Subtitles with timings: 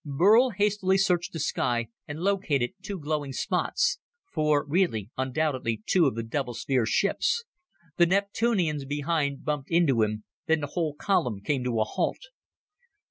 [0.03, 3.99] Burl hastily searched the sky and located two glowing spots
[4.33, 7.43] four really undoubtedly two of the double sphere ships.
[7.97, 12.17] The Neptunians behind bumped into him, then the whole column came to a halt.